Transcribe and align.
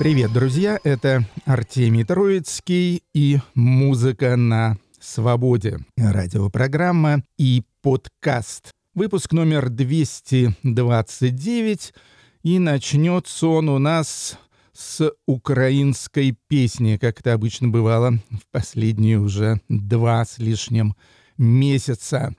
Привет, 0.00 0.32
друзья! 0.32 0.80
Это 0.82 1.28
Артемий 1.44 2.04
Троицкий 2.04 3.02
и 3.12 3.38
«Музыка 3.54 4.36
на 4.36 4.78
свободе». 4.98 5.80
Радиопрограмма 5.98 7.22
и 7.36 7.64
подкаст. 7.82 8.70
Выпуск 8.94 9.32
номер 9.32 9.68
229. 9.68 11.94
И 12.44 12.58
начнется 12.58 13.46
он 13.46 13.68
у 13.68 13.78
нас 13.78 14.38
с 14.72 15.12
украинской 15.26 16.34
песни, 16.48 16.96
как 16.96 17.20
это 17.20 17.34
обычно 17.34 17.68
бывало 17.68 18.12
в 18.30 18.40
последние 18.50 19.18
уже 19.18 19.60
два 19.68 20.24
с 20.24 20.38
лишним 20.38 20.96
месяца. 21.36 22.34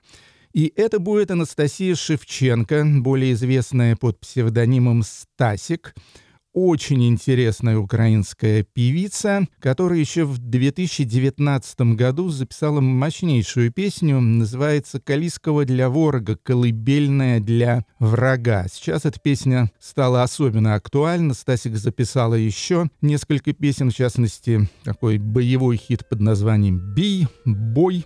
И 0.52 0.72
это 0.74 0.98
будет 0.98 1.30
Анастасия 1.30 1.94
Шевченко, 1.94 2.84
более 2.96 3.34
известная 3.34 3.94
под 3.94 4.18
псевдонимом 4.18 5.04
Стасик— 5.04 5.94
очень 6.52 7.08
интересная 7.08 7.78
украинская 7.78 8.62
певица, 8.62 9.46
которая 9.58 9.98
еще 9.98 10.24
в 10.24 10.38
2019 10.38 11.80
году 11.96 12.28
записала 12.28 12.80
мощнейшую 12.80 13.72
песню, 13.72 14.20
называется 14.20 15.00
«Калискова 15.00 15.64
для 15.64 15.88
ворога, 15.88 16.36
колыбельная 16.36 17.40
для 17.40 17.84
врага». 17.98 18.66
Сейчас 18.72 19.06
эта 19.06 19.18
песня 19.18 19.70
стала 19.80 20.22
особенно 20.22 20.74
актуальна. 20.74 21.34
Стасик 21.34 21.76
записала 21.76 22.34
еще 22.34 22.88
несколько 23.00 23.52
песен, 23.52 23.90
в 23.90 23.94
частности, 23.94 24.68
такой 24.84 25.18
боевой 25.18 25.76
хит 25.76 26.06
под 26.08 26.20
названием 26.20 26.94
«Бий», 26.94 27.26
«Бой», 27.44 28.04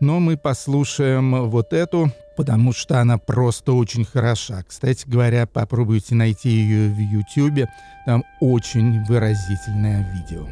но 0.00 0.18
мы 0.18 0.36
послушаем 0.36 1.48
вот 1.48 1.72
эту, 1.72 2.12
потому 2.36 2.72
что 2.72 3.00
она 3.00 3.18
просто 3.18 3.72
очень 3.72 4.04
хороша. 4.04 4.62
Кстати 4.66 5.04
говоря, 5.06 5.46
попробуйте 5.46 6.14
найти 6.14 6.48
ее 6.48 6.88
в 6.88 6.98
YouTube, 6.98 7.68
там 8.06 8.24
очень 8.40 9.04
выразительное 9.04 10.06
видео. 10.14 10.46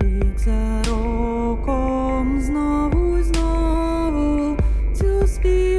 Рік 0.00 0.38
за 0.38 0.82
роком 0.90 2.40
знову 2.40 3.22
знову 3.22 4.56
цю 4.94 5.26
співаю 5.26 5.75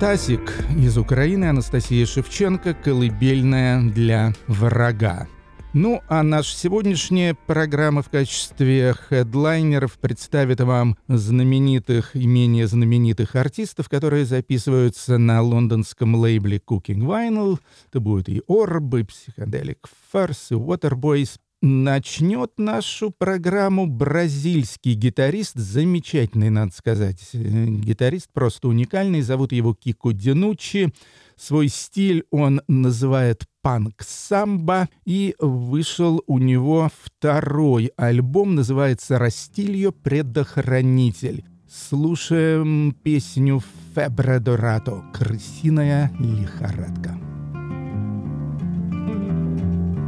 Стасик 0.00 0.54
из 0.78 0.96
Украины, 0.96 1.50
Анастасия 1.50 2.06
Шевченко, 2.06 2.72
«Колыбельная 2.72 3.82
для 3.82 4.32
врага». 4.46 5.28
Ну, 5.74 6.00
а 6.08 6.22
наша 6.22 6.56
сегодняшняя 6.56 7.34
программа 7.34 8.00
в 8.00 8.08
качестве 8.08 8.94
хедлайнеров 8.94 9.98
представит 9.98 10.62
вам 10.62 10.96
знаменитых 11.06 12.16
и 12.16 12.26
менее 12.26 12.66
знаменитых 12.66 13.36
артистов, 13.36 13.90
которые 13.90 14.24
записываются 14.24 15.18
на 15.18 15.42
лондонском 15.42 16.14
лейбле 16.14 16.62
Cooking 16.66 17.02
Vinyl. 17.02 17.58
Это 17.90 18.00
будут 18.00 18.30
и 18.30 18.40
и 18.48 19.02
Psychedelic 19.02 19.80
First, 20.14 20.46
и 20.48 20.54
Waterboys, 20.54 21.36
Начнет 21.62 22.52
нашу 22.56 23.10
программу 23.10 23.86
бразильский 23.86 24.94
гитарист, 24.94 25.56
замечательный, 25.56 26.48
надо 26.48 26.72
сказать. 26.72 27.18
Гитарист 27.34 28.30
просто 28.32 28.68
уникальный, 28.68 29.20
зовут 29.20 29.52
его 29.52 29.74
Кико 29.74 30.12
Динучи. 30.14 30.90
Свой 31.36 31.68
стиль 31.68 32.24
он 32.30 32.62
называет 32.66 33.44
панк-самбо, 33.62 34.88
и 35.04 35.34
вышел 35.38 36.22
у 36.26 36.38
него 36.38 36.90
второй 37.02 37.92
альбом, 37.96 38.54
называется 38.54 39.18
«Растильо 39.18 39.90
предохранитель». 39.90 41.44
Слушаем 41.68 42.96
песню 43.02 43.62
«Фебре 43.94 44.38
Дорато»— 44.38 45.04
«Крысиная 45.12 46.10
лихорадка». 46.18 47.29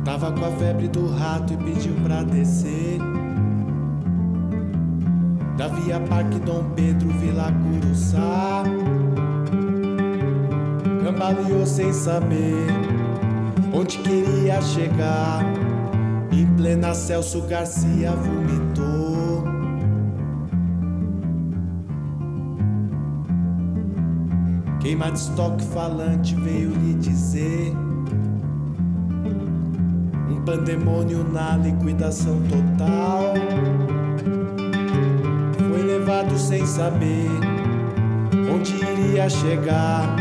Tava 0.04 0.32
com 0.32 0.44
a 0.44 0.50
febre 0.52 0.88
do 0.88 1.06
rato 1.14 1.52
e 1.52 1.56
pediu 1.56 1.94
pra 2.02 2.24
descer. 2.24 2.98
Da 5.56 5.68
Via 5.68 6.00
Parque 6.00 6.40
Dom 6.40 6.64
Pedro, 6.74 7.08
Vila 7.08 7.52
Curuçá. 7.52 8.64
Cambaleou 11.04 11.64
sem 11.64 11.92
saber 11.92 12.66
onde 13.72 13.98
queria 13.98 14.60
chegar. 14.60 15.44
Em 16.32 16.46
plena 16.56 16.94
Celso 16.94 17.42
Garcia 17.42 18.10
vomitou. 18.12 19.44
Queima 24.80 25.12
de 25.12 25.18
estoque 25.18 25.64
falante 25.66 26.34
veio 26.34 26.70
lhe 26.70 26.94
dizer 26.94 27.72
pandemônio 30.40 31.24
na 31.32 31.56
liquidação 31.56 32.40
total. 32.42 33.34
Foi 35.70 35.82
levado 35.82 36.38
sem 36.38 36.66
saber 36.66 37.28
onde 38.54 38.74
iria 38.74 39.28
chegar, 39.28 40.16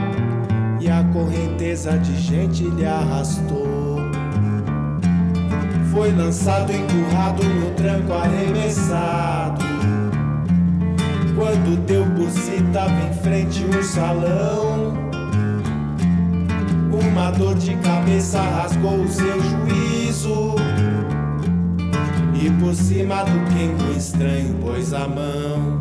e 0.80 0.90
a 0.90 1.04
correnteza 1.13 1.98
de 2.00 2.16
gente 2.19 2.63
lhe 2.63 2.86
arrastou. 2.86 3.98
Foi 5.92 6.12
lançado, 6.12 6.72
empurrado 6.72 7.44
no 7.44 7.72
tranco, 7.72 8.13
arremessado. 8.13 9.63
Quando 11.36 11.86
deu 11.86 12.06
por 12.16 12.30
si, 12.30 12.63
tava 12.74 12.94
em 12.94 13.13
frente 13.22 13.63
um 13.66 13.84
salão. 13.84 14.70
Uma 17.21 17.29
dor 17.29 17.53
de 17.53 17.75
cabeça 17.75 18.41
rasgou 18.41 19.03
o 19.03 19.07
seu 19.07 19.39
juízo. 19.39 20.56
E 22.33 22.50
por 22.59 22.73
cima 22.73 23.23
do 23.23 23.53
quengo 23.53 23.95
estranho 23.95 24.56
pôs 24.56 24.91
a 24.91 25.07
mão. 25.07 25.79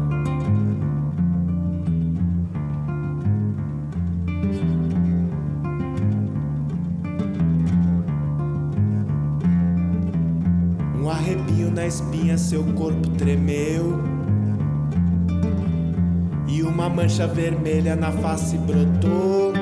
Um 11.02 11.08
arrepio 11.08 11.70
na 11.70 11.86
espinha, 11.86 12.36
seu 12.36 12.62
corpo 12.74 13.08
tremeu. 13.12 13.98
E 16.46 16.62
uma 16.62 16.90
mancha 16.90 17.26
vermelha 17.26 17.96
na 17.96 18.12
face 18.12 18.58
brotou. 18.58 19.59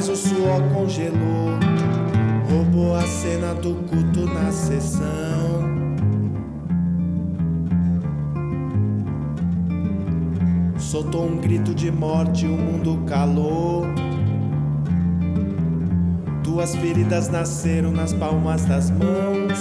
Mas 0.00 0.08
o 0.08 0.16
suor 0.16 0.62
congelou. 0.72 1.58
Roubou 2.50 2.94
a 2.96 3.02
cena 3.02 3.52
do 3.52 3.74
culto 3.86 4.20
na 4.32 4.50
sessão. 4.50 5.04
Soltou 10.78 11.26
um 11.26 11.36
grito 11.36 11.74
de 11.74 11.92
morte, 11.92 12.46
o 12.46 12.56
mundo 12.56 13.04
calou. 13.06 13.84
Duas 16.42 16.74
feridas 16.76 17.28
nasceram 17.28 17.92
nas 17.92 18.14
palmas 18.14 18.64
das 18.64 18.90
mãos. 18.90 19.58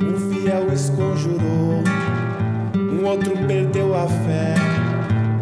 Um 0.00 0.30
fiel 0.30 0.72
esconjurou, 0.72 1.82
um 2.76 3.04
outro 3.06 3.32
perdeu 3.48 3.92
a 3.92 4.06
fé, 4.06 4.54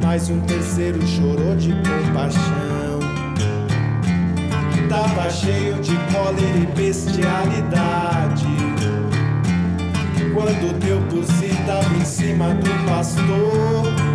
mas 0.02 0.30
um 0.30 0.40
terceiro 0.40 1.06
chorou 1.06 1.54
de 1.54 1.74
compaixão. 1.82 2.57
Tava 5.18 5.30
cheio 5.30 5.74
de 5.80 5.96
cólera 6.12 6.58
e 6.58 6.66
bestialidade. 6.76 8.46
Quando 10.32 10.78
deu 10.78 11.00
por 11.10 11.24
si, 11.24 11.50
em 11.96 12.04
cima 12.04 12.54
do 12.54 12.70
pastor. 12.88 14.07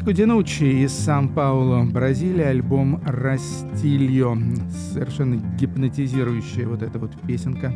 Кико 0.00 0.14
Динучи 0.14 0.64
из 0.64 0.92
Сан-Пауло, 0.92 1.84
Бразилия, 1.84 2.46
альбом 2.46 3.02
«Растильо». 3.04 4.34
Совершенно 4.94 5.34
гипнотизирующая 5.58 6.66
вот 6.66 6.80
эта 6.80 6.98
вот 6.98 7.10
песенка. 7.26 7.74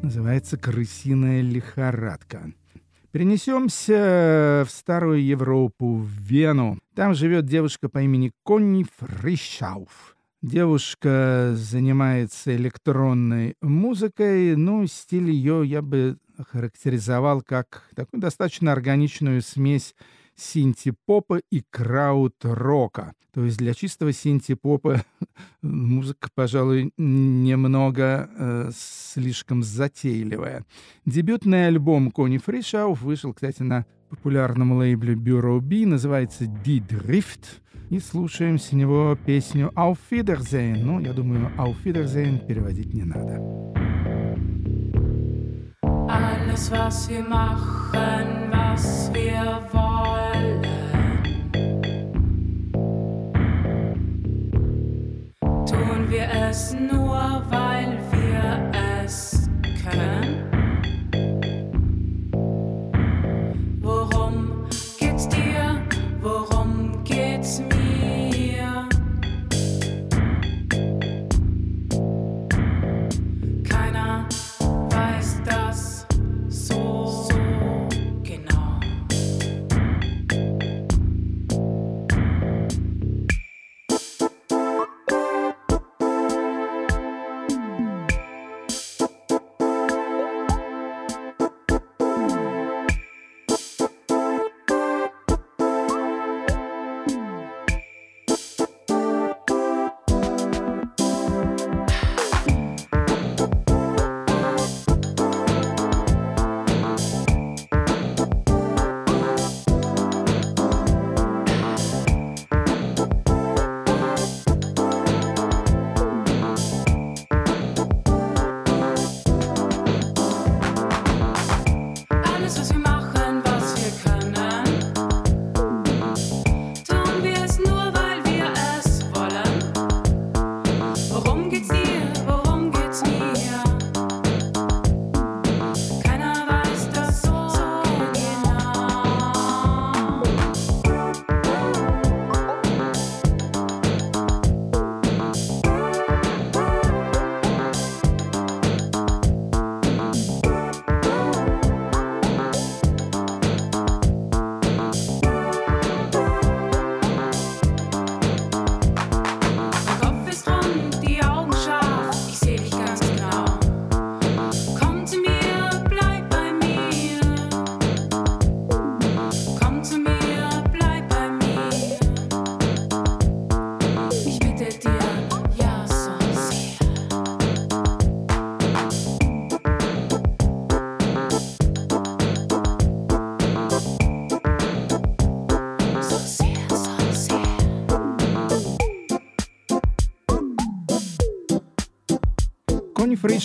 Называется 0.00 0.56
«Крысиная 0.56 1.40
лихорадка». 1.40 2.52
Перенесемся 3.10 4.64
в 4.64 4.70
Старую 4.70 5.24
Европу, 5.24 5.96
в 5.96 6.08
Вену. 6.08 6.78
Там 6.94 7.14
живет 7.14 7.46
девушка 7.46 7.88
по 7.88 8.00
имени 8.00 8.30
Конни 8.44 8.86
Фришауф. 8.98 10.16
Девушка 10.42 11.50
занимается 11.56 12.54
электронной 12.54 13.56
музыкой, 13.60 14.54
ну, 14.54 14.86
стиль 14.86 15.30
ее 15.30 15.62
я 15.66 15.82
бы 15.82 16.16
характеризовал 16.52 17.42
как 17.42 17.88
такую 17.96 18.20
достаточно 18.20 18.70
органичную 18.70 19.42
смесь 19.42 19.96
синти-попа 20.36 21.40
и 21.50 21.62
краут-рока. 21.70 23.14
То 23.32 23.44
есть 23.44 23.58
для 23.58 23.74
чистого 23.74 24.12
синти-попа 24.12 25.02
музыка, 25.62 26.28
пожалуй, 26.34 26.92
немного 26.96 28.30
э, 28.38 28.70
слишком 28.74 29.62
затейливая. 29.62 30.64
Дебютный 31.04 31.66
альбом 31.66 32.10
Кони 32.10 32.38
Фришауф 32.38 33.02
вышел, 33.02 33.34
кстати, 33.34 33.62
на 33.62 33.84
популярном 34.08 34.72
лейбле 34.72 35.14
Bureau 35.14 35.60
B, 35.60 35.86
называется 35.86 36.44
Die 36.44 36.80
Drift. 36.86 37.60
И 37.90 38.00
слушаем 38.00 38.58
с 38.58 38.72
него 38.72 39.16
песню 39.26 39.70
Auf 39.76 39.98
Wiedersehen. 40.10 40.82
Ну, 40.82 40.98
я 40.98 41.12
думаю, 41.12 41.50
Auf 41.56 41.76
Wiedersehen 41.84 42.44
переводить 42.44 42.92
не 42.92 43.04
надо. 43.04 43.40
Alles, 46.08 46.70
was 46.70 47.08
wir 47.08 47.22
machen, 47.22 48.50
was 48.50 49.10
wir 49.12 49.68
wollen. 49.72 49.85
kas 56.56 56.72
novāc. 56.72 57.75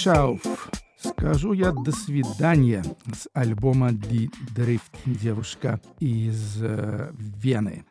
Фрейшауф. 0.02 0.70
Скажу 0.98 1.54
я 1.54 1.72
до 1.72 1.92
свидания 1.92 2.84
с 3.14 3.28
альбома 3.34 3.92
«Ди 3.92 4.32
Дрифт» 4.56 4.92
девушка 5.06 5.80
из 6.00 6.58
э, 6.60 7.12
Вены. 7.18 7.86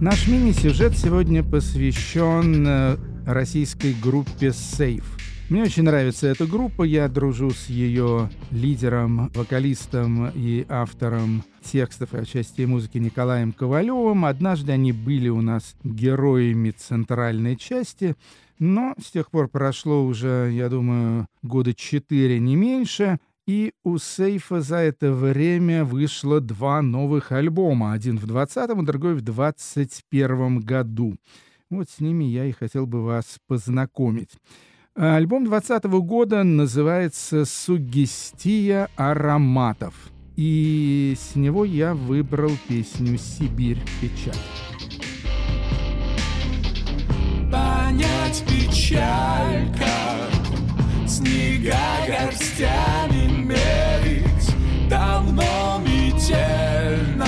Наш 0.00 0.28
мини-сюжет 0.28 0.96
сегодня 0.96 1.42
посвящен 1.42 2.66
э, 2.66 2.96
российской 3.26 3.92
группе 3.92 4.48
Safe. 4.48 5.23
Мне 5.50 5.62
очень 5.62 5.82
нравится 5.82 6.26
эта 6.26 6.46
группа, 6.46 6.84
я 6.84 7.06
дружу 7.06 7.50
с 7.50 7.66
ее 7.66 8.30
лидером, 8.50 9.28
вокалистом 9.34 10.30
и 10.34 10.64
автором 10.70 11.44
текстов 11.62 12.14
и 12.14 12.18
отчасти 12.18 12.62
музыки 12.62 12.96
Николаем 12.96 13.52
Ковалевым. 13.52 14.24
Однажды 14.24 14.72
они 14.72 14.92
были 14.92 15.28
у 15.28 15.42
нас 15.42 15.76
героями 15.84 16.70
центральной 16.70 17.56
части, 17.56 18.16
но 18.58 18.94
с 18.98 19.10
тех 19.10 19.30
пор 19.30 19.48
прошло 19.48 20.06
уже, 20.06 20.50
я 20.50 20.70
думаю, 20.70 21.26
года 21.42 21.74
четыре, 21.74 22.40
не 22.40 22.56
меньше. 22.56 23.18
И 23.46 23.72
у 23.84 23.98
Сейфа 23.98 24.62
за 24.62 24.76
это 24.76 25.12
время 25.12 25.84
вышло 25.84 26.40
два 26.40 26.80
новых 26.80 27.32
альбома. 27.32 27.92
Один 27.92 28.16
в 28.16 28.26
2020, 28.26 28.82
другой 28.86 29.14
в 29.14 29.20
2021 29.20 30.60
году. 30.60 31.16
Вот 31.68 31.90
с 31.90 32.00
ними 32.00 32.24
я 32.24 32.46
и 32.46 32.52
хотел 32.52 32.86
бы 32.86 33.04
вас 33.04 33.36
познакомить. 33.46 34.30
Альбом 34.96 35.44
2020 35.44 35.84
года 36.06 36.44
называется 36.44 37.44
«Сугестия 37.44 38.88
ароматов». 38.94 39.94
И 40.36 41.16
с 41.18 41.34
него 41.34 41.64
я 41.64 41.94
выбрал 41.94 42.52
песню 42.68 43.18
«Сибирь 43.18 43.82
печаль». 44.00 44.34
Понять 47.50 48.44
печаль, 48.46 49.68
снега 51.08 51.76
горстями 52.06 53.46
мерить, 53.46 54.88
давно 54.88 55.80
метельно 55.84 57.26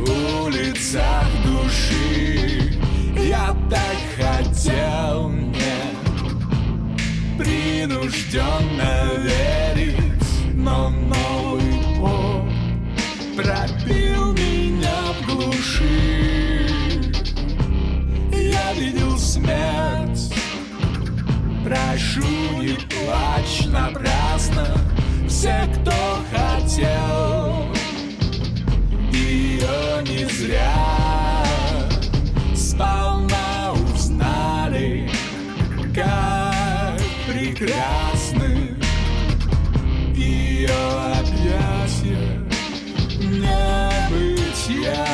улицах 0.00 1.26
души 1.44 2.78
я 3.16 3.56
так 3.68 3.96
хотел 4.16 5.39
принужденно 7.40 9.04
верить, 9.18 10.54
но 10.54 10.90
новый 10.90 11.82
поп 11.98 12.44
пропил 13.34 14.32
меня 14.34 15.12
в 15.18 15.26
глуши. 15.26 16.66
Я 18.32 18.72
видел 18.74 19.18
смерть, 19.18 20.34
прошу, 21.64 22.60
не 22.60 22.74
плачь 22.74 23.66
напрасно, 23.66 24.66
все, 25.26 25.66
кто 25.74 25.92
хотел, 26.30 27.66
ее 29.10 30.02
не 30.02 30.26
зря 30.26 31.44
сполна 32.54 33.72
узнали, 33.72 35.08
как 35.94 36.39
прекрасны 37.60 38.74
Ее 40.14 40.70
объятия 41.20 42.40
небытия 43.20 45.06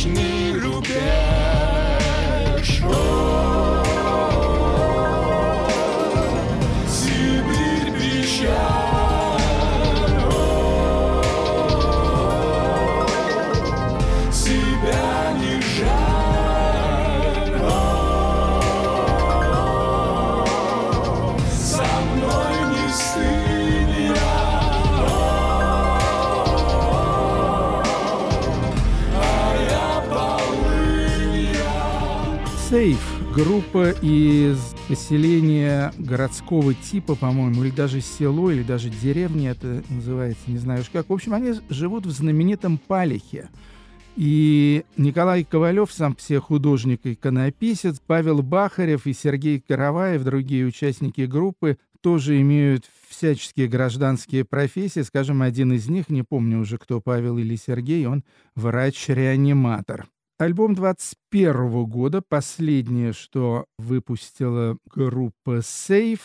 śni. 0.00 0.39
Группа 33.44 33.92
из 34.02 34.58
поселения 34.86 35.94
городского 35.96 36.74
типа, 36.74 37.14
по-моему, 37.14 37.64
или 37.64 37.70
даже 37.70 38.02
село, 38.02 38.50
или 38.50 38.62
даже 38.62 38.90
деревня 38.90 39.52
это 39.52 39.82
называется, 39.88 40.42
не 40.48 40.58
знаю 40.58 40.82
уж 40.82 40.90
как. 40.90 41.08
В 41.08 41.12
общем, 41.12 41.32
они 41.32 41.54
живут 41.70 42.04
в 42.04 42.10
знаменитом 42.10 42.76
Палихе. 42.76 43.48
И 44.16 44.84
Николай 44.98 45.44
Ковалев, 45.44 45.90
сам 45.90 46.14
все 46.16 46.38
художник 46.38 47.00
и 47.04 47.14
иконописец, 47.14 48.02
Павел 48.06 48.42
Бахарев 48.42 49.06
и 49.06 49.14
Сергей 49.14 49.60
Караваев, 49.66 50.22
другие 50.22 50.66
участники 50.66 51.22
группы, 51.22 51.78
тоже 52.02 52.40
имеют 52.42 52.84
всяческие 53.08 53.68
гражданские 53.68 54.44
профессии. 54.44 55.00
Скажем, 55.00 55.40
один 55.40 55.72
из 55.72 55.88
них, 55.88 56.10
не 56.10 56.22
помню 56.22 56.60
уже, 56.60 56.76
кто 56.76 57.00
Павел 57.00 57.38
или 57.38 57.56
Сергей, 57.56 58.04
он 58.06 58.22
врач-реаниматор. 58.54 60.08
альбом 60.38 60.74
21 61.30 61.86
года, 61.86 62.22
последнее, 62.22 63.12
что 63.12 63.66
выпустила 63.78 64.76
группа 64.92 65.58
Safe, 65.58 66.18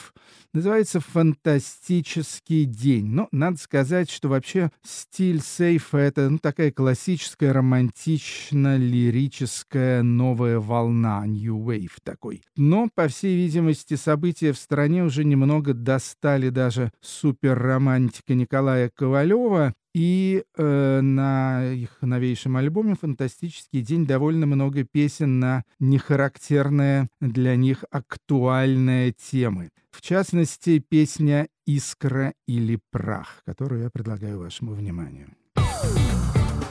называется 0.51 0.99
«Фантастический 0.99 2.65
день». 2.65 3.05
Но 3.07 3.27
надо 3.31 3.57
сказать, 3.57 4.09
что 4.09 4.29
вообще 4.29 4.71
стиль 4.83 5.41
Сейфа— 5.41 5.97
это 5.99 6.27
ну, 6.29 6.39
такая 6.39 6.71
классическая, 6.71 7.53
романтично-лирическая 7.53 10.01
новая 10.01 10.57
волна, 10.59 11.23
New 11.27 11.57
Wave 11.57 11.99
такой. 12.03 12.41
Но, 12.55 12.89
по 12.95 13.07
всей 13.07 13.35
видимости, 13.35 13.93
события 13.93 14.53
в 14.53 14.57
стране 14.57 15.03
уже 15.03 15.23
немного 15.23 15.75
достали 15.75 16.49
даже 16.49 16.91
суперромантика 17.01 18.33
Николая 18.33 18.89
Ковалева, 18.93 19.75
и 19.95 20.43
э, 20.57 20.99
на 20.99 21.71
их 21.71 21.99
новейшем 22.01 22.57
альбоме 22.57 22.95
«Фантастический 22.99 23.79
день» 23.79 24.05
довольно 24.05 24.45
много 24.45 24.83
песен 24.95 25.39
на 25.41 25.65
нехарактерные 25.81 27.09
для 27.19 27.57
них 27.57 27.83
актуальные 27.91 29.11
темы. 29.11 29.71
В 29.91 30.01
частности, 30.01 30.79
песня 30.79 31.49
«Искра 31.65 32.33
или 32.47 32.79
прах», 32.91 33.41
которую 33.45 33.83
я 33.83 33.89
предлагаю 33.89 34.39
вашему 34.39 34.71
вниманию. 34.71 35.35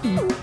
разойтись 0.04 0.33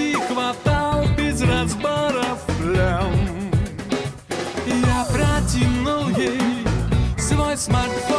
и 0.00 0.14
хватал 0.14 1.04
без 1.18 1.42
разборов 1.42 2.38
плям. 2.58 3.12
Я 4.66 5.04
протянул 5.12 6.08
ей 6.16 6.40
свой 7.18 7.56
смартфон, 7.56 8.11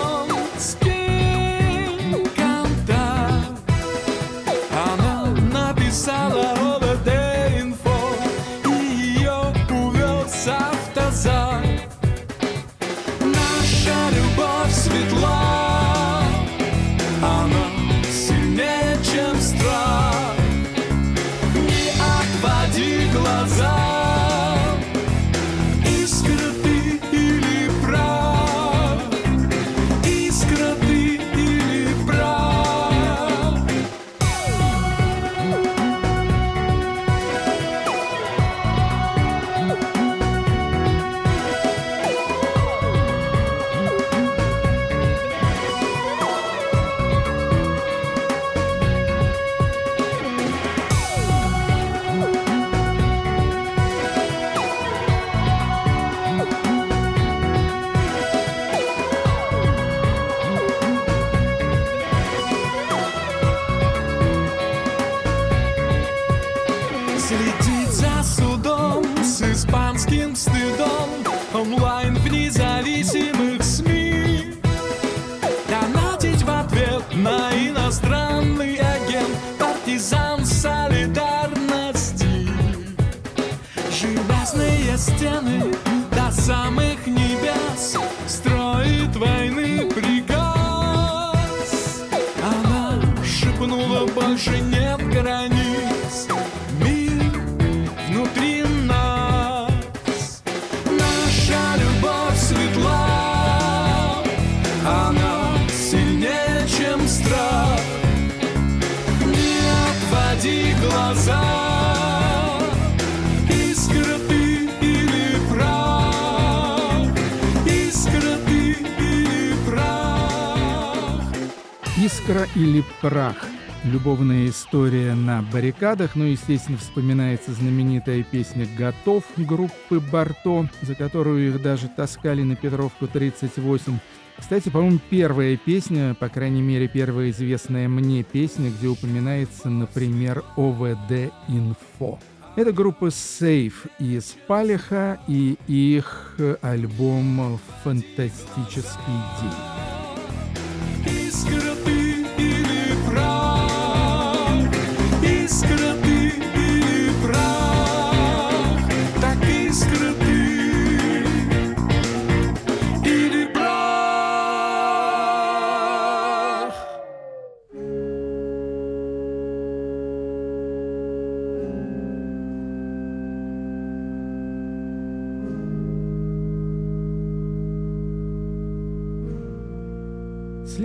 «Искра 122.24 122.48
или 122.56 122.84
прах» 123.02 123.36
Любовная 123.84 124.48
история 124.48 125.14
на 125.14 125.42
баррикадах, 125.42 126.16
ну, 126.16 126.24
естественно, 126.24 126.78
вспоминается 126.78 127.52
знаменитая 127.52 128.24
песня 128.24 128.66
«Готов» 128.78 129.26
группы 129.36 130.00
«Барто», 130.00 130.70
за 130.82 130.96
которую 130.96 131.50
их 131.50 131.62
даже 131.62 131.90
таскали 131.90 132.44
на 132.44 132.56
Петровку 132.56 133.08
38. 133.08 134.00
Кстати, 134.38 134.70
по-моему, 134.70 135.00
первая 135.10 135.58
песня, 135.58 136.16
по 136.18 136.30
крайней 136.30 136.62
мере, 136.62 136.88
первая 136.88 137.30
известная 137.32 137.90
мне 137.90 138.24
песня, 138.24 138.70
где 138.70 138.88
упоминается, 138.88 139.70
например, 139.70 140.46
ОВД 140.56 141.34
«Инфо». 141.50 142.20
Это 142.56 142.72
группа 142.72 143.08
Safe 143.08 143.90
из 144.00 144.38
Палиха 144.48 145.20
и 145.28 145.58
их 145.68 146.38
альбом 146.62 147.60
«Фантастический 147.84 149.20
день». 149.42 149.84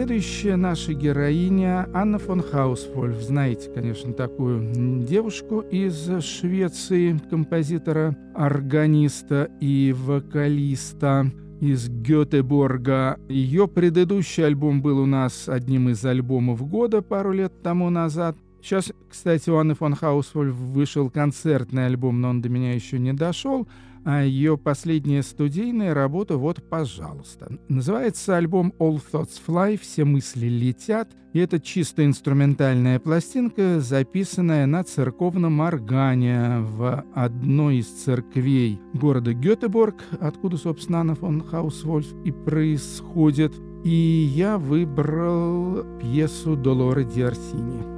Следующая 0.08 0.56
наша 0.56 0.94
героиня 0.94 1.86
Анна 1.92 2.18
фон 2.18 2.40
Хаусвольф. 2.40 3.20
Знаете, 3.20 3.70
конечно, 3.74 4.14
такую 4.14 5.04
девушку 5.04 5.60
из 5.60 6.24
Швеции, 6.24 7.20
композитора, 7.28 8.16
органиста 8.34 9.50
и 9.60 9.94
вокалиста 9.94 11.30
из 11.60 11.90
Гетеборга. 11.90 13.20
Ее 13.28 13.68
предыдущий 13.68 14.46
альбом 14.46 14.80
был 14.80 14.98
у 15.00 15.04
нас 15.04 15.46
одним 15.46 15.90
из 15.90 16.02
альбомов 16.02 16.66
года 16.66 17.02
пару 17.02 17.32
лет 17.32 17.52
тому 17.62 17.90
назад. 17.90 18.34
Сейчас, 18.62 18.90
кстати, 19.10 19.50
у 19.50 19.56
Анны 19.56 19.74
фон 19.74 19.94
Хаусвольф 19.94 20.54
вышел 20.54 21.10
концертный 21.10 21.84
альбом, 21.84 22.22
но 22.22 22.30
он 22.30 22.40
до 22.40 22.48
меня 22.48 22.72
еще 22.72 22.98
не 22.98 23.12
дошел. 23.12 23.68
А 24.10 24.22
ее 24.22 24.56
последняя 24.56 25.22
студийная 25.22 25.92
работа 25.92 26.38
вот, 26.38 26.66
пожалуйста. 26.66 27.58
Называется 27.68 28.38
альбом 28.38 28.72
All 28.78 29.02
Thoughts 29.12 29.38
Fly, 29.46 29.78
все 29.78 30.06
мысли 30.06 30.46
летят. 30.46 31.10
И 31.34 31.40
это 31.40 31.60
чисто 31.60 32.06
инструментальная 32.06 33.00
пластинка, 33.00 33.80
записанная 33.80 34.64
на 34.64 34.82
церковном 34.82 35.60
органе 35.60 36.60
в 36.60 37.04
одной 37.14 37.80
из 37.80 37.88
церквей 37.88 38.80
города 38.94 39.34
Гетеборг, 39.34 40.02
откуда, 40.22 40.56
собственно, 40.56 41.00
Анна 41.00 41.14
фон 41.14 41.42
Хаусвольф 41.42 42.06
и 42.24 42.32
происходит. 42.32 43.52
И 43.84 43.90
я 43.90 44.56
выбрал 44.56 45.84
пьесу 46.00 46.56
Долора 46.56 47.04
Диарсини. 47.04 47.97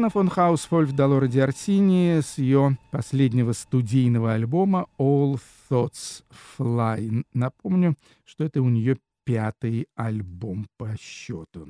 Анна 0.00 0.08
фон 0.08 0.30
Хаусфольф 0.30 0.92
Долора 0.92 1.26
Диартини 1.26 2.22
с 2.22 2.38
ее 2.38 2.78
последнего 2.90 3.52
студийного 3.52 4.32
альбома 4.32 4.86
All 4.98 5.38
Thoughts 5.68 6.22
Fly. 6.56 7.22
Напомню, 7.34 7.96
что 8.24 8.44
это 8.44 8.62
у 8.62 8.70
нее 8.70 8.96
пятый 9.24 9.88
альбом 9.96 10.68
по 10.78 10.96
счету. 10.98 11.68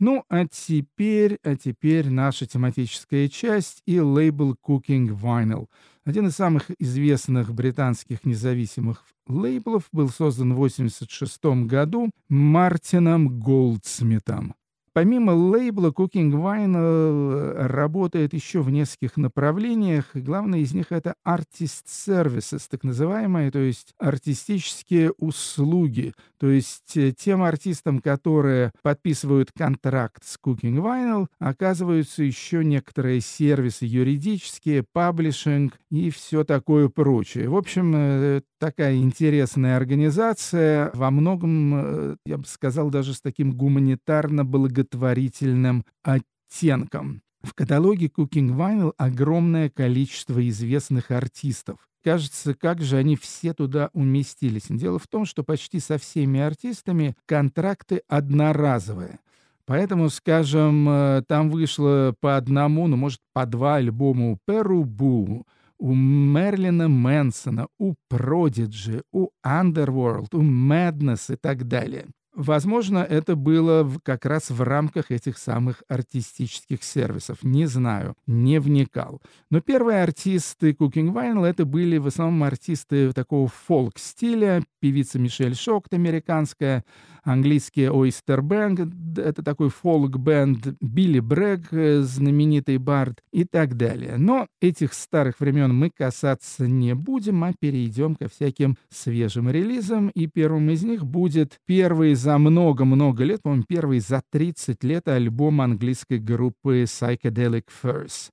Ну, 0.00 0.24
а 0.28 0.48
теперь, 0.48 1.38
а 1.44 1.54
теперь 1.54 2.10
наша 2.10 2.44
тематическая 2.44 3.28
часть 3.28 3.82
и 3.86 4.00
лейбл 4.00 4.56
Cooking 4.66 5.16
Vinyl. 5.16 5.68
Один 6.04 6.26
из 6.26 6.34
самых 6.34 6.72
известных 6.80 7.54
британских 7.54 8.24
независимых 8.24 9.04
лейблов 9.28 9.84
был 9.92 10.08
создан 10.08 10.54
в 10.54 10.56
1986 10.56 11.68
году 11.68 12.10
Мартином 12.28 13.38
Голдсмитом. 13.38 14.56
Помимо 14.92 15.30
лейбла, 15.30 15.90
Cooking 15.90 16.32
Wine 16.32 16.76
э, 16.76 17.66
работает 17.68 18.34
еще 18.34 18.60
в 18.60 18.70
нескольких 18.70 19.16
направлениях. 19.16 20.06
Главное 20.14 20.58
из 20.60 20.74
них— 20.74 20.86
это 20.90 21.14
Artist 21.24 21.86
Services, 21.86 22.66
так 22.68 22.82
называемые, 22.82 23.52
то 23.52 23.60
есть 23.60 23.94
артистические 23.98 25.12
услуги. 25.12 26.12
То 26.38 26.48
есть 26.50 26.96
э, 26.96 27.12
тем 27.12 27.42
артистам, 27.42 28.00
которые 28.00 28.72
подписывают 28.82 29.52
контракт 29.56 30.24
с 30.24 30.36
Cooking 30.44 30.82
Vinyl, 30.82 31.28
оказываются 31.38 32.24
еще 32.24 32.64
некоторые 32.64 33.20
сервисы 33.20 33.86
юридические, 33.86 34.84
паблишинг 34.92 35.78
и 35.90 36.10
все 36.10 36.42
такое 36.42 36.88
прочее. 36.88 37.48
В 37.48 37.56
общем, 37.56 37.92
э, 37.94 38.40
такая 38.60 38.96
интересная 38.96 39.76
организация, 39.76 40.90
во 40.94 41.10
многом, 41.10 42.16
я 42.24 42.38
бы 42.38 42.44
сказал, 42.46 42.90
даже 42.90 43.14
с 43.14 43.20
таким 43.20 43.52
гуманитарно-благотворительным 43.52 45.00
благотворительным 45.40 45.84
оттенком. 46.02 47.22
В 47.42 47.54
каталоге 47.54 48.06
Cooking 48.06 48.54
Vinyl 48.54 48.92
огромное 48.98 49.70
количество 49.70 50.46
известных 50.48 51.10
артистов. 51.10 51.78
Кажется, 52.04 52.54
как 52.54 52.80
же 52.80 52.96
они 52.96 53.16
все 53.16 53.52
туда 53.54 53.90
уместились. 53.92 54.66
Дело 54.68 54.98
в 54.98 55.06
том, 55.06 55.24
что 55.24 55.42
почти 55.42 55.80
со 55.80 55.98
всеми 55.98 56.40
артистами 56.40 57.14
контракты 57.26 58.02
одноразовые. 58.08 59.18
Поэтому, 59.66 60.08
скажем, 60.08 60.88
э, 60.88 61.22
там 61.28 61.50
вышло 61.50 62.14
по 62.20 62.36
одному, 62.36 62.88
ну, 62.88 62.96
может, 62.96 63.20
по 63.32 63.46
два 63.46 63.76
альбома 63.76 64.32
у 64.32 64.38
Перубу, 64.44 65.46
у 65.80 65.94
Мерлина 65.94 66.88
Мэнсона, 66.88 67.66
у 67.78 67.94
Продиджи, 68.08 69.02
у 69.12 69.30
Underworld, 69.44 70.28
у 70.32 70.42
Madness 70.42 71.32
и 71.32 71.36
так 71.36 71.66
далее. 71.66 72.06
Возможно, 72.32 72.98
это 72.98 73.34
было 73.34 73.90
как 74.04 74.24
раз 74.24 74.50
в 74.50 74.62
рамках 74.62 75.10
этих 75.10 75.36
самых 75.36 75.82
артистических 75.88 76.84
сервисов. 76.84 77.42
Не 77.42 77.66
знаю, 77.66 78.14
не 78.26 78.60
вникал. 78.60 79.20
Но 79.50 79.60
первые 79.60 80.02
артисты 80.02 80.70
Cooking 80.70 81.12
Vinyl 81.12 81.44
это 81.44 81.64
были 81.64 81.98
в 81.98 82.06
основном 82.06 82.44
артисты 82.44 83.12
такого 83.12 83.48
фолк-стиля. 83.48 84.62
Певица 84.78 85.18
Мишель 85.18 85.56
Шокт 85.56 85.92
американская, 85.92 86.84
английский 87.22 87.84
Oyster 87.86 88.40
Band, 88.40 89.20
это 89.20 89.42
такой 89.42 89.70
фолк-бенд, 89.70 90.76
Билли 90.80 91.20
Брэг, 91.20 91.72
э, 91.72 92.00
знаменитый 92.00 92.78
бард 92.78 93.20
и 93.32 93.44
так 93.44 93.76
далее. 93.76 94.16
Но 94.16 94.46
этих 94.60 94.94
старых 94.94 95.40
времен 95.40 95.74
мы 95.74 95.90
касаться 95.90 96.66
не 96.66 96.94
будем, 96.94 97.44
а 97.44 97.52
перейдем 97.58 98.14
ко 98.14 98.28
всяким 98.28 98.76
свежим 98.90 99.50
релизам. 99.50 100.08
И 100.08 100.26
первым 100.26 100.70
из 100.70 100.82
них 100.82 101.04
будет 101.04 101.58
первый 101.66 102.14
за 102.14 102.38
много-много 102.38 103.24
лет, 103.24 103.42
по-моему, 103.42 103.64
первый 103.68 104.00
за 104.00 104.22
30 104.30 104.82
лет 104.84 105.08
альбом 105.08 105.60
английской 105.60 106.18
группы 106.18 106.84
Psychedelic 106.84 107.64
Furs. 107.82 108.30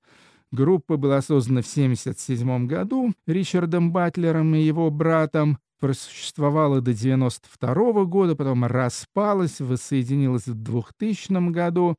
Группа 0.51 0.95
была 0.95 1.21
создана 1.21 1.61
в 1.61 1.69
1977 1.69 2.67
году 2.67 3.13
Ричардом 3.25 3.91
Батлером 3.91 4.55
и 4.55 4.61
его 4.61 4.89
братом 4.89 5.57
просуществовала 5.79 6.81
до 6.81 6.93
92 6.93 8.05
года, 8.05 8.35
потом 8.35 8.65
распалась, 8.65 9.59
воссоединилась 9.59 10.47
в 10.47 10.55
2000 10.55 11.51
году. 11.51 11.95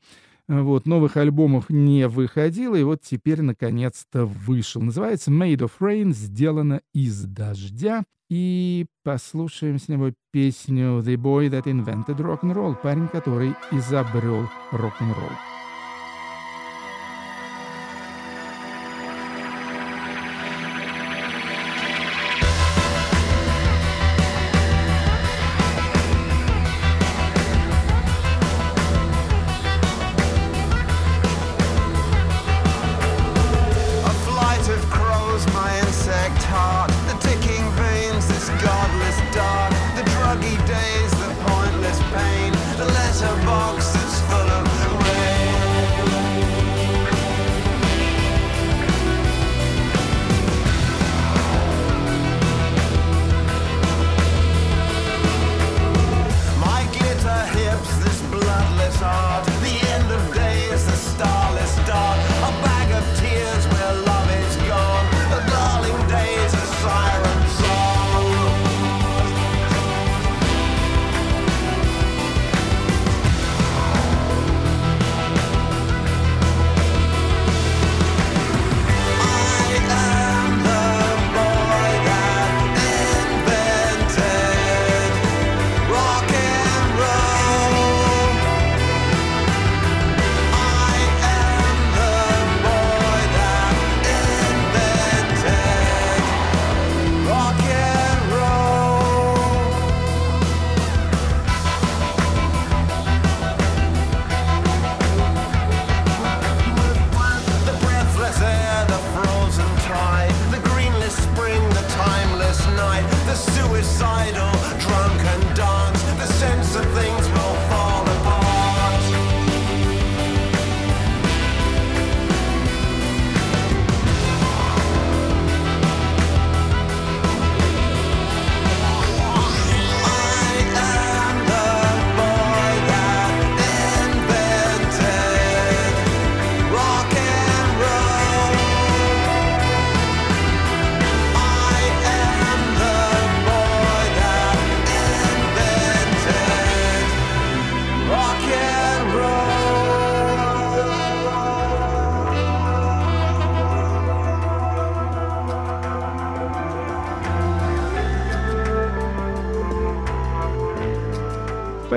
Вот, 0.49 0.87
новых 0.87 1.19
альбомов 1.19 1.69
не 1.69 2.09
выходило, 2.09 2.75
и 2.75 2.83
вот 2.83 3.03
теперь 3.03 3.43
наконец-то 3.43 4.25
вышел. 4.25 4.81
Называется 4.81 5.31
«Made 5.31 5.59
of 5.59 5.73
Rain», 5.79 6.13
сделано 6.13 6.81
из 6.95 7.25
дождя. 7.25 8.05
И 8.31 8.87
послушаем 9.05 9.79
с 9.79 9.89
него 9.89 10.13
песню 10.33 11.01
«The 11.01 11.17
Boy 11.17 11.49
That 11.49 11.65
Invented 11.65 12.17
Rock 12.17 12.41
and 12.43 12.55
Roll», 12.55 12.77
парень, 12.83 13.09
который 13.09 13.55
изобрел 13.73 14.49
рок-н-ролл. 14.71 15.58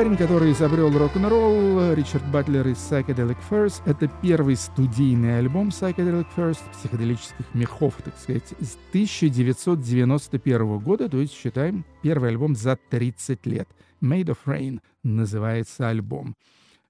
Парень, 0.02 0.18
который 0.18 0.52
изобрел 0.52 0.90
рок-н-ролл, 0.98 1.94
Ричард 1.94 2.26
Батлер 2.32 2.68
из 2.68 2.78
Psychedelic 2.78 3.38
Furs, 3.48 3.84
это 3.86 4.10
первый 4.24 4.56
студийный 4.56 5.38
альбом 5.38 5.68
Psychedelic 5.68 6.26
Furs, 6.36 6.58
психоделических 6.72 7.46
мехов, 7.54 7.94
так 8.04 8.18
сказать, 8.18 8.48
с 8.60 8.78
1991 8.90 10.80
года, 10.80 11.08
то 11.08 11.20
есть, 11.20 11.34
считаем, 11.34 11.86
первый 12.02 12.30
альбом 12.30 12.56
за 12.56 12.80
30 12.90 13.46
лет. 13.46 13.70
Made 14.02 14.36
of 14.36 14.38
Rain 14.48 14.80
называется 15.04 15.88
альбом. 15.88 16.36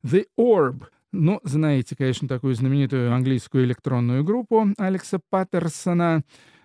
The 0.05 0.27
Orb. 0.39 0.85
Ну, 1.11 1.41
знаете, 1.43 1.97
конечно, 1.97 2.29
такую 2.29 2.55
знаменитую 2.55 3.13
английскую 3.13 3.65
электронную 3.65 4.23
группу 4.23 4.69
Алекса 4.77 5.19
Паттерсона. 5.29 6.23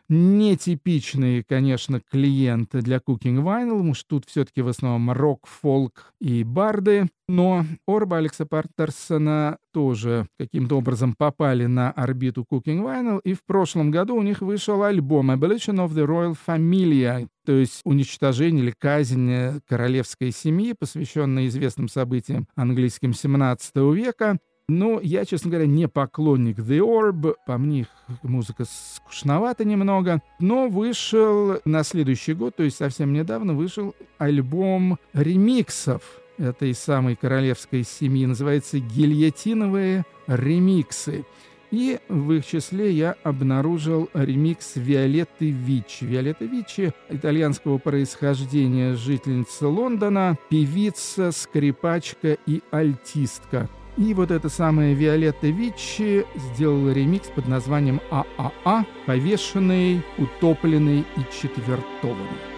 Нетипичный, 0.09 1.43
конечно, 1.43 2.01
клиент 2.01 2.71
для 2.73 2.99
Cooking 2.99 3.43
Vinyl, 3.43 3.93
что 3.95 4.21
тут 4.21 4.27
все-таки 4.27 4.63
в 4.63 4.69
основном 4.69 5.11
рок, 5.11 5.49
фолк 5.49 6.13
и 6.21 6.45
барды. 6.45 7.09
Но 7.29 7.65
Орба 7.89 8.19
Алекса 8.19 8.47
Паттерсона 8.47 9.59
тоже 9.73 10.29
каким-то 10.39 10.79
образом 10.79 11.15
попали 11.15 11.67
на 11.67 11.91
орбиту 11.91 12.47
Cooking 12.49 12.85
Vinyl, 12.85 13.21
и 13.25 13.35
в 13.35 13.45
прошлом 13.45 13.91
году 13.91 14.15
у 14.15 14.23
них 14.23 14.43
вышел 14.43 14.85
альбом 14.85 15.33
Abolition 15.33 15.85
of 15.85 15.89
the 15.89 16.07
Royal 16.07 16.37
Familia, 16.47 17.27
то 17.45 17.53
есть 17.53 17.81
уничтожение 17.83 18.63
или 18.63 18.75
казнь 18.79 19.61
королевской 19.67 20.31
семьи, 20.31 20.73
посвященная 20.79 21.49
известным 21.49 21.89
событиям 21.89 22.47
английским 22.55 23.13
17 23.13 23.75
века. 23.93 24.39
Ну, 24.69 24.99
я, 25.01 25.25
честно 25.25 25.51
говоря, 25.51 25.69
не 25.69 25.87
поклонник 25.87 26.59
The 26.59 26.81
Orb. 26.81 27.37
По 27.47 27.57
мне 27.57 27.83
их 27.83 27.87
музыка 28.25 28.65
скучновата 28.65 29.65
немного. 29.65 30.21
Но 30.41 30.67
вышел 30.67 31.61
на 31.65 31.85
следующий 31.85 32.35
год, 32.35 32.57
то 32.57 32.65
есть 32.65 32.77
совсем 32.77 33.13
недавно, 33.13 33.55
вышел 33.55 33.95
альбом 34.19 34.99
ремиксов 35.13 36.03
этой 36.37 36.75
самой 36.75 37.15
королевской 37.15 37.85
семьи. 37.85 38.27
Называется 38.27 38.81
«Гильотиновые 38.81 40.05
ремиксы». 40.27 41.25
И 41.71 42.01
в 42.09 42.33
их 42.33 42.45
числе 42.45 42.91
я 42.91 43.15
обнаружил 43.23 44.11
ремикс 44.15 44.73
Виолетты 44.75 45.51
Вичи. 45.51 46.05
Виолетта 46.05 46.45
Вичи 46.45 46.93
итальянского 47.09 47.79
происхождения, 47.79 48.95
жительница 48.95 49.69
Лондона, 49.69 50.37
певица, 50.51 51.31
скрипачка 51.31 52.37
и 52.47 52.63
альтистка. 52.73 53.69
И 53.97 54.13
вот 54.13 54.31
эта 54.31 54.51
самая 54.51 54.93
Виолетта 54.93 55.47
Вичи 55.49 56.27
сделала 56.35 56.91
ремикс 56.91 57.29
под 57.29 57.49
названием 57.49 58.01
ААА, 58.11 58.85
повешенный, 59.07 60.03
утопленный 60.19 61.01
и 61.01 61.21
четвертованный. 61.41 62.56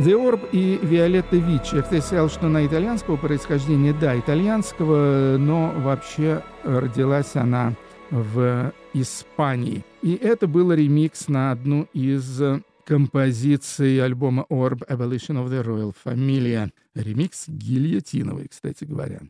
The 0.00 0.14
Orb 0.14 0.48
и 0.52 0.80
Виолетта 0.82 1.36
Вич. 1.36 1.74
Я, 1.74 1.82
кстати, 1.82 2.02
сказал, 2.02 2.30
что 2.30 2.46
она 2.46 2.64
итальянского 2.64 3.16
происхождения. 3.16 3.92
Да, 3.92 4.18
итальянского, 4.18 5.36
но 5.38 5.74
вообще 5.76 6.42
родилась 6.64 7.36
она 7.36 7.74
в 8.10 8.72
Испании. 8.94 9.84
И 10.00 10.14
это 10.14 10.46
был 10.46 10.72
ремикс 10.72 11.28
на 11.28 11.50
одну 11.50 11.86
из 11.92 12.40
композиций 12.86 14.02
альбома 14.02 14.46
Orb 14.48 14.88
Evolution 14.88 15.36
of 15.36 15.50
the 15.50 15.62
Royal 15.62 15.94
Familia. 16.02 16.70
Ремикс 16.94 17.44
гильотиновый, 17.48 18.48
кстати 18.48 18.84
говоря. 18.84 19.20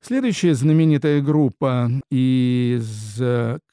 Следующая 0.00 0.54
знаменитая 0.54 1.20
группа 1.20 1.90
из 2.10 3.20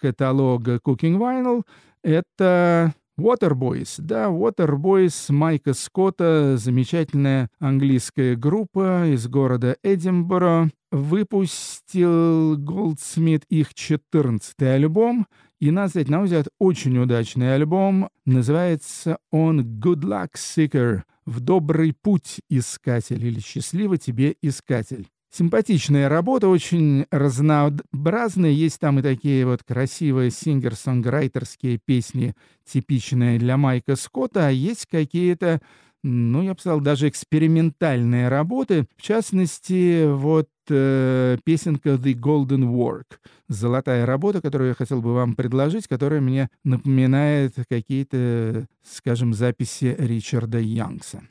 каталога 0.01 0.75
Cooking 0.86 1.17
Vinyl— 1.17 1.63
это 2.03 2.93
Waterboys, 3.19 3.95
да, 3.99 4.26
Waterboys 4.26 5.32
Майка 5.32 5.73
Скотта, 5.73 6.58
замечательная 6.58 7.49
английская 7.60 8.36
группа 8.36 9.08
из 9.08 9.28
города 9.28 9.78
Эдинборо, 9.84 10.71
выпустил 10.91 12.58
Goldsmith 12.58 13.43
их 13.49 13.76
14 13.76 14.60
альбом, 14.62 15.28
и, 15.60 15.71
надо 15.71 15.89
сказать, 15.89 16.10
на 16.10 16.21
взгляд, 16.23 16.47
очень 16.60 16.97
удачный 16.97 17.54
альбом. 17.54 18.10
Называется 18.26 19.17
он 19.32 19.62
«Good 19.62 20.02
Luck 20.02 20.32
Seeker»— 20.36 21.04
«В 21.26 21.39
добрый 21.39 21.93
путь, 21.93 22.41
искатель» 22.49 23.26
или 23.26 23.39
«Счастливо 23.39 23.97
тебе, 23.97 24.36
искатель». 24.41 25.08
Симпатичная 25.36 26.10
работа, 26.10 26.48
очень 26.48 27.08
разнообразная. 27.10 28.52
Есть 28.52 28.80
там 28.80 29.00
и 29.00 29.02
такие 29.02 29.48
вот 29.48 29.63
красивые 29.63 30.30
сингер-сонграйтерские 30.30 31.80
песни, 31.84 32.36
типичные 32.63 33.39
для 33.39 33.58
Майка 33.58 33.96
Скотта, 33.96 34.50
а 34.50 34.52
есть 34.52 34.86
какие-то, 34.86 35.60
ну, 36.04 36.43
я 36.43 36.54
бы 36.54 36.60
сказал, 36.60 36.82
даже 36.82 37.10
экспериментальные 37.10 38.30
работы. 38.30 38.86
В 38.96 39.02
частности, 39.02 40.06
вот 40.06 40.50
э, 40.69 41.39
песенка 41.43 41.96
«The 41.96 42.13
Golden 42.13 42.72
Work»— 42.72 43.17
золотая 43.48 44.06
работа, 44.06 44.39
которую 44.39 44.67
я 44.67 44.76
хотел 44.76 45.02
бы 45.02 45.15
вам 45.15 45.34
предложить, 45.34 45.88
которая 45.88 46.22
мне 46.22 46.48
напоминает 46.63 47.56
какие-то, 47.67 48.67
скажем, 48.84 49.34
записи 49.34 49.95
Ричарда 49.97 50.60
Янгса. 50.60 51.24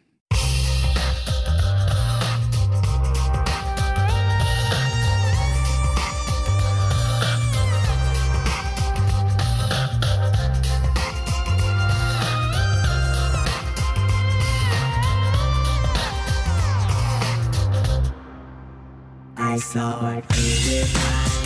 sword. 19.73 21.42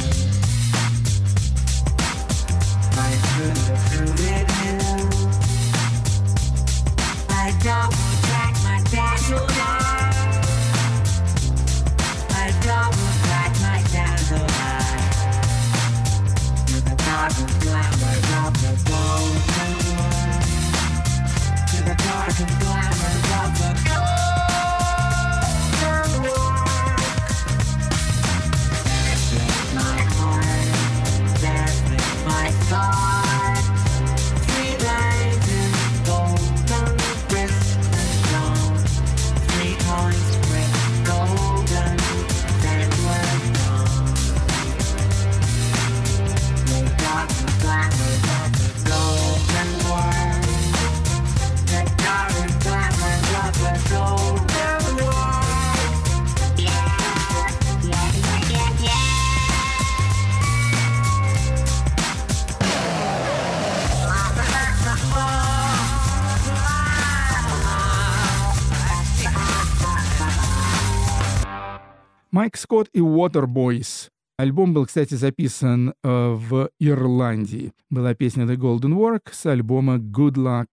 Скотт 72.57 72.89
и 72.93 73.01
Waterboys. 73.01 74.09
Альбом 74.39 74.75
был, 74.75 74.85
кстати, 74.85 75.15
записан 75.15 75.91
э, 75.91 75.93
в 76.03 76.69
Ирландии. 76.79 77.73
Была 77.89 78.15
песня 78.15 78.45
The 78.45 78.57
Golden 78.57 78.95
Work 78.95 79.31
с 79.33 79.47
альбома 79.47 79.97
Good 79.97 80.35
Luck 80.35 80.69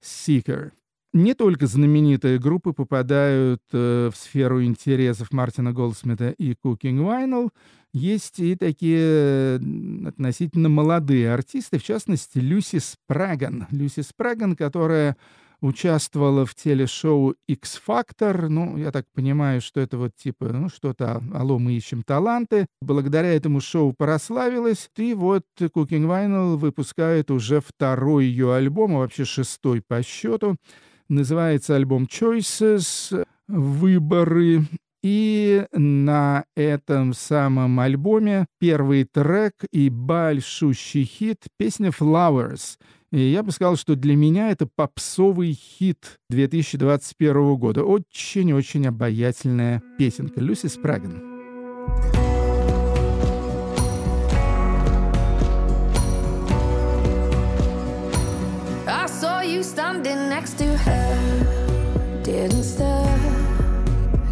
Seeker. 0.00 0.70
Не 1.12 1.34
только 1.34 1.66
знаменитые 1.66 2.38
группы 2.38 2.72
попадают 2.72 3.62
э, 3.72 4.10
в 4.12 4.16
сферу 4.16 4.62
интересов 4.62 5.32
Мартина 5.32 5.72
Голдсмита 5.72 6.30
и 6.30 6.52
Cooking 6.52 6.98
Vinyl. 6.98 7.50
Есть 7.92 8.38
и 8.38 8.54
такие 8.54 9.56
относительно 10.06 10.68
молодые 10.68 11.32
артисты, 11.32 11.78
в 11.78 11.82
частности, 11.82 12.38
Люси 12.38 12.78
Спраган. 12.78 13.66
Люси 13.72 14.02
Спраган, 14.02 14.54
которая 14.54 15.16
участвовала 15.60 16.46
в 16.46 16.54
телешоу 16.54 17.34
X-Factor. 17.48 18.48
Ну, 18.48 18.76
я 18.76 18.92
так 18.92 19.06
понимаю, 19.14 19.60
что 19.60 19.80
это 19.80 19.98
вот 19.98 20.12
типа, 20.16 20.48
ну, 20.48 20.68
что-то 20.68 21.22
«Алло, 21.34 21.58
мы 21.58 21.72
ищем 21.72 22.02
таланты». 22.02 22.66
Благодаря 22.80 23.32
этому 23.34 23.60
шоу 23.60 23.92
прославилась. 23.92 24.88
И 24.96 25.14
вот 25.14 25.42
Cooking 25.58 26.06
Vinyl 26.06 26.56
выпускает 26.56 27.30
уже 27.30 27.60
второй 27.60 28.26
ее 28.26 28.54
альбом, 28.54 28.96
а 28.96 29.00
вообще 29.00 29.24
шестой 29.24 29.82
по 29.86 30.02
счету. 30.02 30.56
Называется 31.08 31.76
альбом 31.76 32.04
Choices 32.04 33.26
«Выборы». 33.48 34.64
И 35.02 35.64
на 35.72 36.44
этом 36.54 37.14
самом 37.14 37.80
альбоме 37.80 38.46
первый 38.58 39.04
трек 39.04 39.54
и 39.72 39.88
большущий 39.88 41.04
хит— 41.04 41.44
песня 41.58 41.88
«Flowers». 41.88 42.76
И 43.12 43.20
я 43.20 43.42
бы 43.42 43.50
сказал, 43.50 43.76
что 43.76 43.96
для 43.96 44.14
меня 44.14 44.50
это 44.50 44.66
попсовый 44.66 45.52
хит 45.52 46.20
2021 46.28 47.56
года. 47.56 47.82
Очень-очень 47.82 48.86
обаятельная 48.86 49.82
песенка. 49.98 50.40
Люси 50.40 50.68
you 59.42 59.64
standing 59.64 60.28
next 60.28 60.58
to 60.58 60.76
her. 60.78 62.22
Didn't 62.22 62.62
stir, 62.62 63.04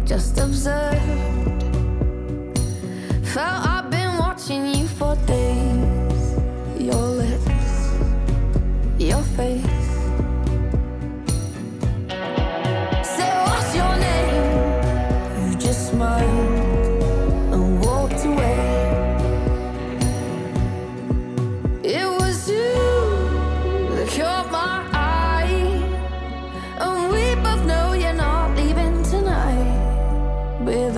just 0.05 0.39
observed. 0.39 1.63
Felt 3.33 3.68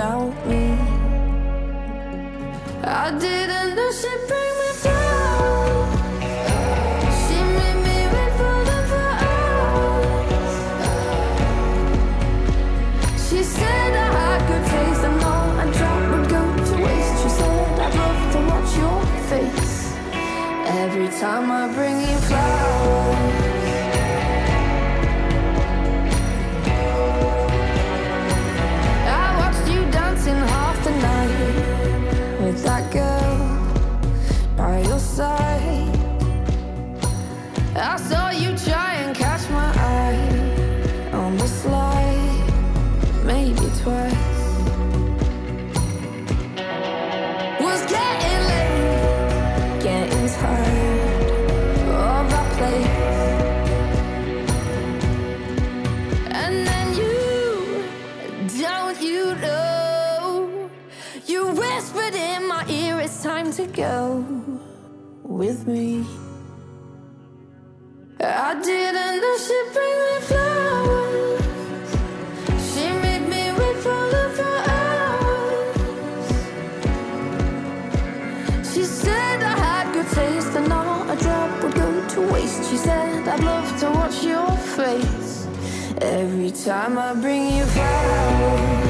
without 0.01 0.47
me. 0.47 0.63
I 2.83 3.11
didn't 3.19 3.75
know 3.75 3.91
she'd 3.91 4.50
every 20.81 21.09
time 21.19 21.51
I 21.51 21.71
bring 21.75 22.01
you 22.01 22.17
flowers. 22.27 23.60
Go 63.73 64.25
with 65.23 65.67
me. 65.67 66.05
I 68.19 68.53
didn't 68.61 69.21
know 69.21 69.37
she'd 69.37 69.73
bring 69.73 69.97
me 70.05 70.19
flowers. 70.29 71.41
She 72.73 72.85
made 73.05 73.27
me 73.29 73.51
wait 73.57 73.77
for 73.77 73.89
love 74.13 74.33
for 74.35 74.55
hours. 74.75 75.77
She 78.73 78.83
said 78.83 79.41
I 79.41 79.55
had 79.57 79.93
good 79.93 80.07
taste 80.09 80.55
and 80.55 80.67
not 80.67 81.09
a 81.09 81.15
drop 81.23 81.63
would 81.63 81.73
go 81.73 82.07
to 82.09 82.21
waste. 82.33 82.69
She 82.69 82.77
said 82.77 83.27
I'd 83.27 83.43
love 83.43 83.79
to 83.79 83.89
watch 83.91 84.23
your 84.23 84.51
face 84.77 85.47
every 86.01 86.51
time 86.51 86.97
I 86.97 87.13
bring 87.13 87.55
you 87.55 87.65
flowers. 87.65 88.80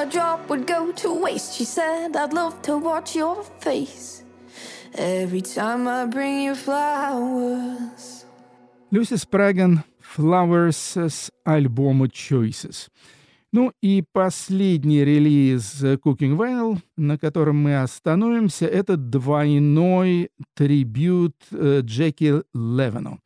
A 0.00 0.06
drop 0.06 0.48
would 0.48 0.66
go 0.66 0.92
to 0.92 1.12
waste. 1.12 1.54
She 1.56 1.64
said 1.64 2.16
I'd 2.16 2.32
love 2.32 2.62
to 2.62 2.78
watch 2.78 3.14
your 3.14 3.44
face 3.60 4.22
every 4.94 5.42
time 5.42 5.86
I 5.86 6.06
bring 6.06 6.42
you 6.42 6.54
flowers. 6.54 8.24
Люси 8.90 9.16
Спраган 9.16 9.84
«Flowers» 10.00 10.96
с 10.96 11.30
альбома 11.44 12.06
Choices. 12.06 12.88
Ну 13.52 13.72
и 13.82 14.02
последний 14.12 15.04
релиз 15.04 15.82
Cooking 15.82 16.36
Vinyl, 16.36 16.78
на 16.96 17.18
котором 17.18 17.56
мы 17.56 17.82
остановимся, 17.82 18.66
это 18.66 18.96
двойной 18.96 20.30
трибют 20.54 21.34
э, 21.50 21.80
Джеки 21.82 22.42
Левену. 22.54 23.20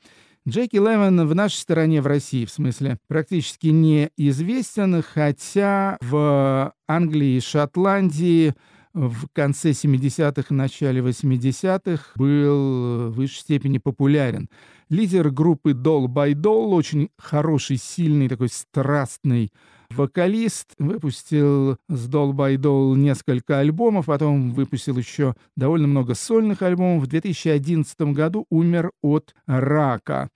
Джеки 0.46 0.76
Левен 0.76 1.26
в 1.26 1.34
нашей 1.34 1.56
стране, 1.56 2.02
в 2.02 2.06
России, 2.06 2.44
в 2.44 2.50
смысле, 2.50 2.98
практически 3.08 3.68
неизвестен, 3.68 5.02
хотя 5.02 5.96
в 6.02 6.74
Англии 6.86 7.36
и 7.36 7.40
Шотландии 7.40 8.52
в 8.92 9.26
конце 9.32 9.70
70-х, 9.70 10.54
начале 10.54 11.00
80-х 11.00 12.12
был 12.16 13.08
в 13.08 13.14
высшей 13.14 13.40
степени 13.40 13.78
популярен. 13.78 14.50
Лидер 14.90 15.30
группы 15.30 15.70
Doll 15.70 16.08
by 16.08 16.34
Doll, 16.34 16.74
очень 16.74 17.08
хороший, 17.16 17.78
сильный, 17.78 18.28
такой 18.28 18.50
страстный 18.50 19.50
вокалист, 19.96 20.74
выпустил 20.78 21.76
с 21.88 22.08
Doll 22.08 22.32
by 22.32 22.56
Doll 22.56 22.96
несколько 22.96 23.60
альбомов, 23.60 24.06
потом 24.06 24.52
выпустил 24.52 24.96
еще 24.98 25.34
довольно 25.56 25.86
много 25.86 26.14
сольных 26.14 26.62
альбомов. 26.62 27.04
В 27.04 27.06
2011 27.06 28.00
году 28.12 28.46
умер 28.50 28.90
от 29.02 29.34
рака. 29.46 30.30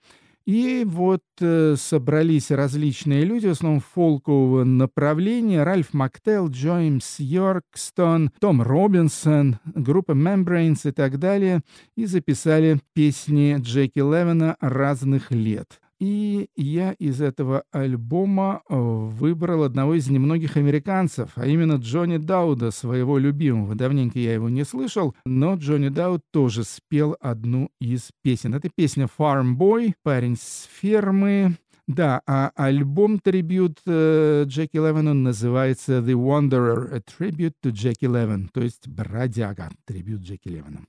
И 0.49 0.83
вот 0.83 1.21
э, 1.41 1.75
собрались 1.77 2.49
различные 2.49 3.23
люди, 3.23 3.45
в 3.45 3.51
основном 3.51 3.81
фолкового 3.81 4.63
направления. 4.63 5.61
Ральф 5.61 5.93
Мактел, 5.93 6.47
Джоймс 6.49 7.19
Йоркстон, 7.19 8.31
Том 8.39 8.63
Робинсон, 8.63 9.59
группа 9.75 10.13
Membranes 10.13 10.89
и 10.89 10.91
так 10.91 11.19
далее. 11.19 11.61
И 11.95 12.05
записали 12.07 12.79
песни 12.93 13.57
Джеки 13.59 13.99
Левена 13.99 14.57
разных 14.59 15.29
лет. 15.29 15.79
И 15.99 16.47
я 16.55 16.93
из 16.93 17.21
этого 17.21 17.63
альбома 17.71 18.61
э, 18.69 18.75
выбрал 18.75 19.63
одного 19.63 19.95
из 19.95 20.09
немногих 20.09 20.55
американцев, 20.55 21.31
а 21.35 21.45
именно 21.45 21.73
Джонни 21.73 22.17
Дауда, 22.17 22.71
своего 22.71 23.17
любимого. 23.17 23.75
Давненько 23.75 24.17
я 24.17 24.33
его 24.33 24.47
не 24.47 24.63
слышал, 24.63 25.13
но 25.25 25.55
Джонни 25.55 25.89
Дауд 25.89 26.21
тоже 26.31 26.63
спел 26.63 27.17
одну 27.19 27.69
из 27.81 28.11
песен. 28.23 28.55
Это 28.55 28.69
песня 28.73 29.07
«Farm 29.17 29.57
Boy», 29.57 29.93
«Парень 30.01 30.37
с 30.37 30.69
фермы». 30.71 31.57
Да, 31.85 32.21
а 32.27 32.51
альбом-трибют 32.55 33.79
э, 33.85 34.43
Джеки 34.45 34.77
Левену 34.77 35.15
называется 35.15 35.97
«The 35.97 36.13
Wanderer», 36.13 36.95
a 36.95 36.99
tribute 36.99 37.55
to 37.63 37.71
Джеки 37.71 38.05
Левен, 38.05 38.47
то 38.53 38.61
есть 38.61 38.87
«Бродяга», 38.87 39.71
трибют 39.85 40.21
Джеки 40.21 40.49
Левену. 40.49 40.85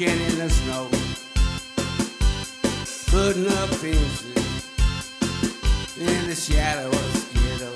Working 0.00 0.20
in 0.20 0.38
the 0.38 0.48
snow, 0.48 0.88
putting 3.10 3.46
up 3.46 3.68
fences 3.68 4.64
in 5.98 6.26
the 6.26 6.34
shadow 6.34 6.88
of 6.88 6.94
Skiddo. 6.94 7.72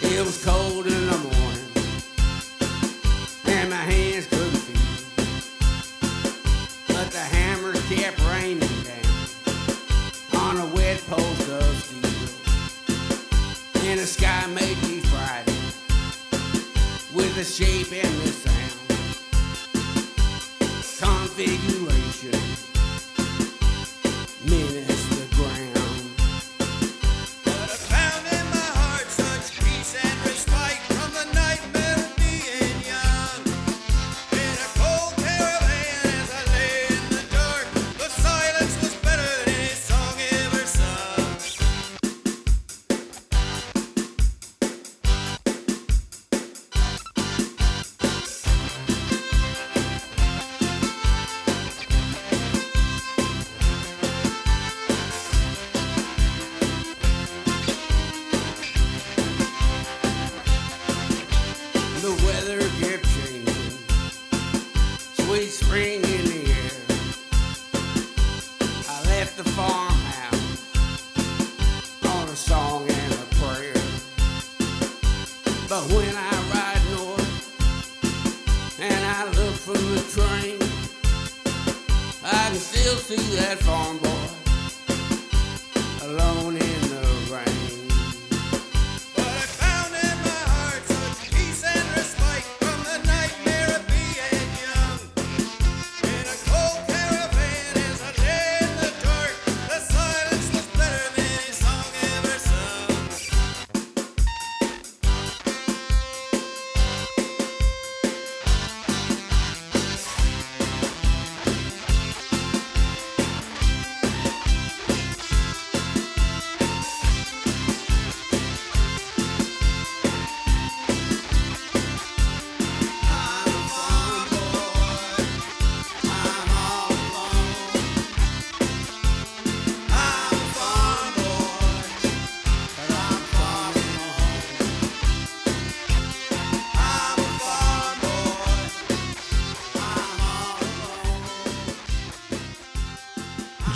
It 0.00 0.24
was 0.24 0.44
cold 0.44 0.86
in 0.86 1.06
the 1.06 1.18
morning, 1.18 1.72
and 3.46 3.70
my 3.70 3.76
hands 3.76 4.26
couldn't 4.26 4.56
feel, 4.66 5.26
but 6.88 7.10
the 7.10 7.18
hammer 7.18 7.72
kept 7.88 8.20
raining 8.30 8.82
down 8.84 9.06
on 10.40 10.58
a 10.58 10.66
wet 10.74 11.02
post 11.08 11.48
of 11.48 11.82
steel, 11.82 12.10
and 13.86 13.98
the 13.98 14.06
sky 14.06 14.46
made 14.46 14.80
me 14.82 15.00
frightened 15.00 15.74
with 17.12 17.34
the 17.34 17.44
shape 17.44 17.92
and 17.92 18.20
the 18.22 18.43
figure. 21.36 21.73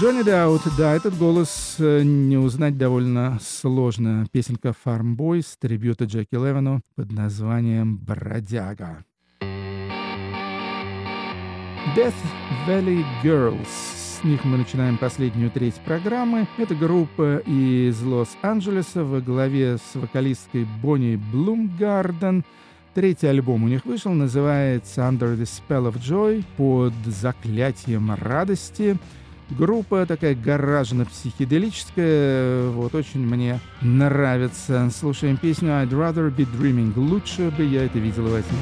Джонни 0.08 0.22
Даут, 0.22 0.62
да, 0.78 0.94
этот 0.94 1.18
голос 1.18 1.76
э, 1.78 2.02
не 2.02 2.38
узнать 2.38 2.78
довольно 2.78 3.38
сложно. 3.42 4.24
Песенка 4.32 4.74
Farm 4.82 5.14
Boys, 5.14 5.44
трибюта 5.60 6.06
Джеки 6.06 6.34
Левину 6.34 6.80
под 6.96 7.12
названием 7.12 7.98
«Бродяга». 7.98 9.04
Death 11.94 12.14
Valley 12.66 13.04
Girls. 13.22 13.66
С 13.66 14.24
них 14.24 14.46
мы 14.46 14.56
начинаем 14.56 14.96
последнюю 14.96 15.50
треть 15.50 15.74
программы. 15.84 16.48
Это 16.56 16.74
группа 16.74 17.42
из 17.44 18.00
Лос-Анджелеса 18.00 19.04
во 19.04 19.20
главе 19.20 19.76
с 19.76 19.94
вокалисткой 19.94 20.66
Бонни 20.80 21.16
Блумгарден. 21.16 22.46
Третий 22.94 23.26
альбом 23.26 23.64
у 23.64 23.68
них 23.68 23.84
вышел, 23.84 24.14
называется 24.14 25.02
Under 25.02 25.36
the 25.36 25.42
Spell 25.42 25.92
of 25.92 25.98
Joy, 25.98 26.46
под 26.56 26.94
заклятием 27.04 28.10
радости. 28.14 28.96
Группа 29.50 30.04
такая 30.04 30.34
гаражно-психоделическая, 30.34 32.68
вот 32.68 32.94
очень 32.94 33.26
мне 33.26 33.60
нравится. 33.80 34.90
Слушаем 34.94 35.38
песню 35.38 35.70
I'd 35.70 35.88
rather 35.90 36.30
be 36.34 36.46
dreaming. 36.46 36.92
Лучше 36.96 37.50
бы 37.50 37.64
я 37.64 37.86
это 37.86 37.98
видел 37.98 38.24
во 38.24 38.42
сне. 38.42 38.58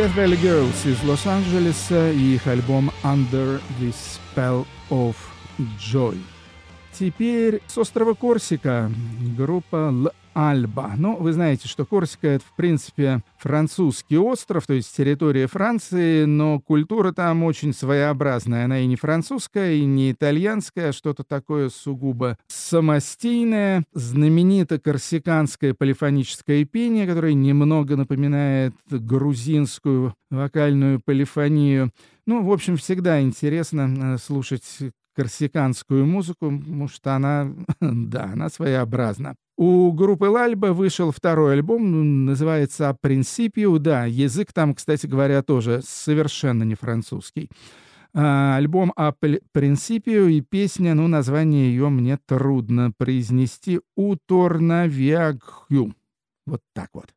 Death 0.00 0.14
Valley 0.14 0.40
Girls 0.42 0.86
из 0.86 1.02
Лос-Анджелеса 1.04 2.10
и 2.10 2.34
их 2.34 2.46
альбом 2.46 2.90
Under 3.02 3.60
the 3.80 3.94
Spell 3.94 4.66
of 4.90 5.14
Joy. 5.78 6.18
Теперь 6.97 7.61
с 7.67 7.77
острова 7.77 8.13
Корсика 8.13 8.91
группа 9.37 9.91
Л 9.91 10.11
Альба. 10.33 10.93
Ну, 10.97 11.17
вы 11.17 11.33
знаете, 11.33 11.67
что 11.67 11.85
Корсика— 11.85 12.27
это, 12.29 12.45
в 12.45 12.55
принципе, 12.55 13.21
французский 13.37 14.17
остров, 14.17 14.65
то 14.65 14.73
есть 14.73 14.95
территория 14.95 15.47
Франции, 15.47 16.23
но 16.25 16.59
культура 16.59 17.11
там 17.11 17.43
очень 17.43 17.73
своеобразная. 17.73 18.65
Она 18.65 18.79
и 18.79 18.85
не 18.85 18.95
французская, 18.95 19.73
и 19.73 19.83
не 19.83 20.11
итальянская, 20.11 20.89
а 20.89 20.93
что-то 20.93 21.23
такое 21.23 21.69
сугубо 21.69 22.37
самостийное. 22.47 23.83
Знаменито 23.93 24.79
корсиканское 24.79 25.73
полифоническое 25.73 26.63
пение, 26.65 27.07
которое 27.07 27.33
немного 27.33 27.97
напоминает 27.97 28.73
грузинскую 28.89 30.13
вокальную 30.29 31.01
полифонию. 31.03 31.91
Ну, 32.25 32.43
в 32.45 32.51
общем, 32.51 32.77
всегда 32.77 33.21
интересно 33.21 34.13
э, 34.13 34.17
слушать 34.17 34.63
корсиканскую 35.15 36.05
музыку, 36.05 36.51
потому 36.51 36.87
что 36.87 37.15
она, 37.15 37.53
да, 37.81 38.31
она 38.33 38.49
своеобразна. 38.49 39.35
У 39.57 39.91
группы 39.91 40.25
Лальба 40.25 40.67
вышел 40.67 41.11
второй 41.11 41.53
альбом, 41.53 41.91
ну, 41.91 42.03
называется 42.03 42.97
«Принципио». 42.99 43.77
Да, 43.77 44.05
язык 44.05 44.53
там, 44.53 44.73
кстати 44.73 45.05
говоря, 45.05 45.43
тоже 45.43 45.81
совершенно 45.83 46.63
не 46.63 46.75
французский. 46.75 47.49
А, 48.13 48.57
альбом 48.57 48.91
«А 48.95 49.13
Принципио» 49.51 50.27
и 50.27 50.41
песня, 50.41 50.95
ну, 50.95 51.07
название 51.07 51.69
ее 51.69 51.89
мне 51.89 52.17
трудно 52.25 52.91
произнести. 52.97 53.81
«Уторнавиагхю». 53.95 55.93
Вот 56.45 56.61
так 56.73 56.89
вот. 56.93 57.07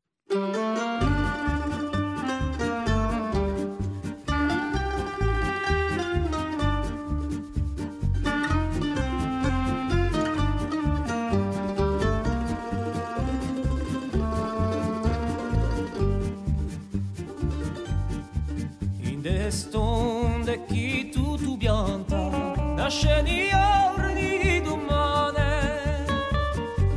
Deston 19.24 20.44
de 20.44 20.58
chi 20.68 21.08
tu 21.10 21.38
tu 21.38 21.56
bianta 21.56 22.28
Da 22.76 22.90
sceni 22.90 23.48
orni 23.54 24.38
di 24.42 24.60
domane 24.60 26.04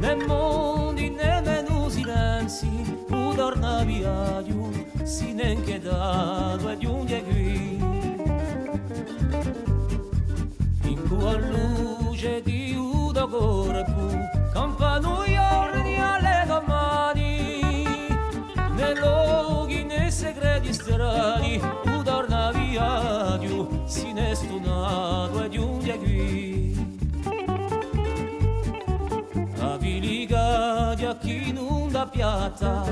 Ne 0.01 0.13
mondi 0.28 1.09
ne 1.09 1.39
menu 1.45 1.88
silenzi 1.88 2.67
Udor 3.07 3.55
na 3.55 3.86
viadiu 3.86 4.69
Sinen 5.05 5.63
che 5.63 5.80
dado 5.80 6.67
ad 6.67 6.84
un 6.84 7.05
diagui 7.05 7.80
In 10.84 10.99
cua 11.07 11.38
luce 11.38 12.41
di 12.41 12.75
udo 12.75 13.25
corpu 13.30 14.07
Campanu 14.51 15.23
orni 15.61 15.95
alle 15.97 16.43
domani 16.45 18.17
Ne 18.75 18.93
loghi 18.99 19.86
ne 19.86 20.11
segreti 20.11 20.73
strani 20.73 21.76
estonado 24.38 25.47
di 25.47 25.57
un 25.57 25.79
diagui 25.79 26.75
a 29.59 29.77
viliga 29.77 30.93
di 30.95 31.05
a 31.05 31.15
chi 31.15 31.51
non 31.51 31.89
da 31.89 32.05
piazza 32.05 32.83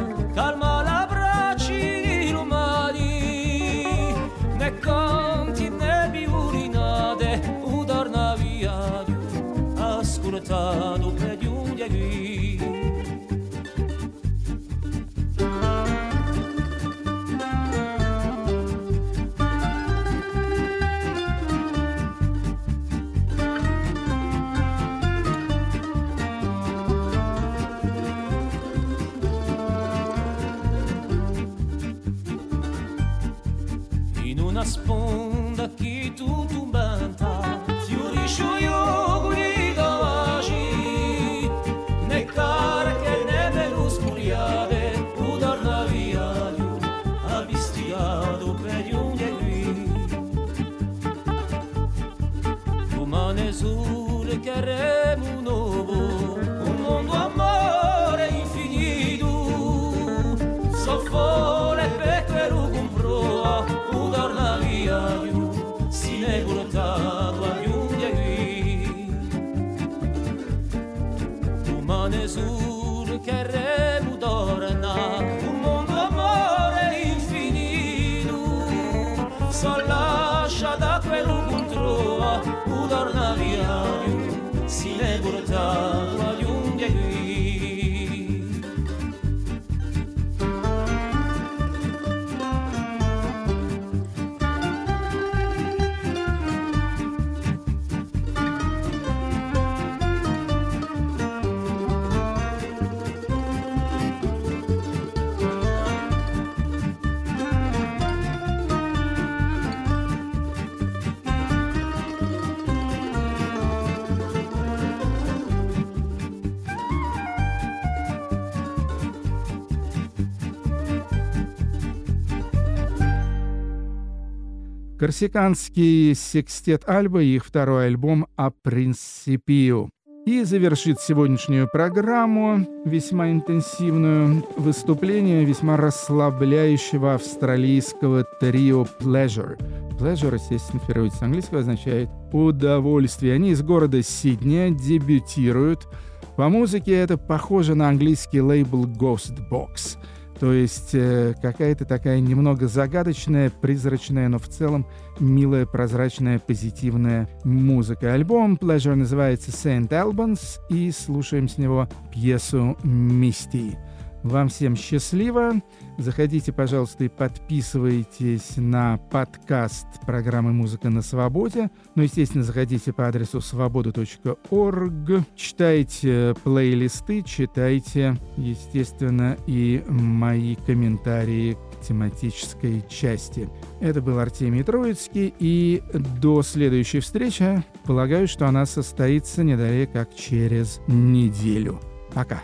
Корсиканский 125.16 126.14
секстет 126.14 126.84
Альба 126.90 127.24
и 127.24 127.38
их 127.38 127.46
второй 127.46 127.86
альбом 127.86 128.28
«А 128.36 128.52
принципио». 128.52 129.88
И 130.26 130.44
завершит 130.44 131.00
сегодняшнюю 131.00 131.70
программу, 131.72 132.68
весьма 132.84 133.32
интенсивную, 133.32 134.46
выступление 134.58 135.46
весьма 135.46 135.78
расслабляющего 135.78 137.14
австралийского 137.14 138.26
трио 138.42 138.86
Pleasure. 139.00 139.58
Pleasure, 139.98 140.34
естественно, 140.34 140.82
переводится 140.86 141.20
с 141.20 141.24
английского, 141.24 141.60
означает 141.62 142.10
«удовольствие». 142.34 143.36
Они 143.36 143.52
из 143.52 143.62
города 143.62 144.04
Сиднея 144.04 144.70
дебютируют. 144.70 145.88
По 146.36 146.50
музыке 146.50 146.92
это 146.92 147.18
похоже 147.18 147.74
на 147.76 147.88
английский 147.88 148.42
лейбл 148.42 148.86
Ghost 148.86 149.40
Box. 149.50 149.98
То 150.40 150.52
есть 150.52 150.94
э, 150.94 151.34
какая-то 151.42 151.86
такая 151.86 152.20
немного 152.20 152.68
загадочная, 152.68 153.50
призрачная, 153.50 154.28
но 154.28 154.38
в 154.38 154.48
целом 154.48 154.86
милая, 155.20 155.66
прозрачная, 155.66 156.40
позитивная 156.40 157.30
музыка. 157.44 158.14
Альбом 158.14 158.56
Pleasure 158.56 158.96
называется 158.96 159.52
Saint 159.52 159.90
Albans 159.90 160.60
и 160.70 160.92
слушаем 160.92 161.48
с 161.48 161.58
него 161.58 161.88
пьесу 162.14 162.78
«Мисти». 162.84 163.78
Вам 164.26 164.50
всем 164.50 164.76
счастливо. 164.76 165.62
Заходите, 166.00 166.52
пожалуйста, 166.52 167.04
и 167.04 167.10
подписывайтесь 167.10 168.58
на 168.58 168.98
подкаст 168.98 169.86
программы 170.04 170.52
«Музыка 170.52 170.90
на 170.90 171.04
свободе». 171.04 171.70
Ну, 171.94 172.02
естественно, 172.02 172.44
заходите 172.44 172.92
по 172.92 173.08
адресу 173.08 173.40
свобода.орг. 173.40 175.26
Читайте 175.36 176.34
плейлисты, 176.44 177.22
читайте, 177.22 178.18
естественно, 178.36 179.38
и 179.46 179.84
мои 179.88 180.56
комментарии 180.56 181.54
к 181.54 181.86
тематической 181.88 182.84
части. 182.90 183.48
Это 183.80 184.02
был 184.02 184.18
Артемий 184.18 184.64
Троицкий, 184.64 185.36
и 185.38 185.84
до 186.20 186.42
следующей 186.42 187.02
встречи, 187.02 187.64
полагаю, 187.84 188.28
что 188.28 188.48
она 188.48 188.66
состоится 188.66 189.44
не 189.44 189.56
далее, 189.56 189.86
как 189.86 190.16
через 190.16 190.82
неделю. 190.88 191.80
Пока. 192.12 192.42